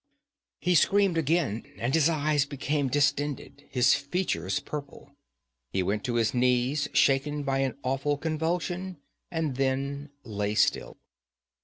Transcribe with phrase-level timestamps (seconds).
[0.59, 5.11] He screamed again and his eyes became distended, his features purple.
[5.73, 8.97] He went to his knees shaken by an awful convulsion,
[9.29, 10.97] and then lay still.